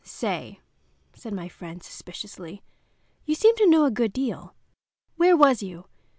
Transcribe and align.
"Say," 0.03 0.59
said 1.13 1.31
my 1.31 1.47
friend, 1.47 1.83
suspiciously, 1.83 2.63
"you 3.23 3.35
seem 3.35 3.55
to 3.57 3.69
know 3.69 3.85
a 3.85 3.91
good 3.91 4.11
deal. 4.13 4.55
Where 5.17 5.37
was 5.37 5.61
you? 5.61 5.85